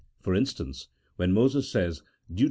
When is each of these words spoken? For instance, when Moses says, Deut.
For 0.21 0.33
instance, 0.33 0.87
when 1.17 1.31
Moses 1.31 1.69
says, 1.71 2.01
Deut. 2.27 2.39